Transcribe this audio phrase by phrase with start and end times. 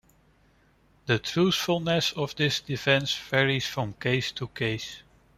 [1.05, 5.03] The truthfulness of this defence varies from case to case.